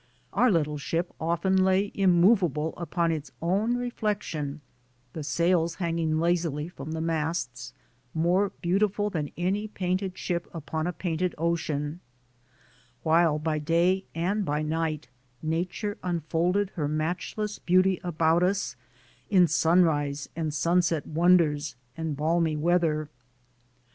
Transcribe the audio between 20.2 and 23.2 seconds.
and sunset wonders and balmy weather.